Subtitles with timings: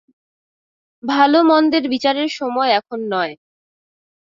[1.03, 3.33] ভাল-মন্দের বিচারের সময় এখন নয়।